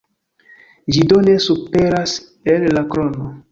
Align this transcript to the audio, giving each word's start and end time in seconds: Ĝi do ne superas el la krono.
Ĝi 0.95 1.03
do 1.11 1.19
ne 1.27 1.35
superas 1.49 2.17
el 2.57 2.69
la 2.79 2.87
krono. 2.97 3.33